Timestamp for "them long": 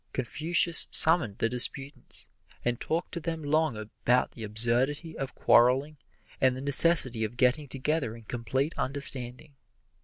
3.19-3.77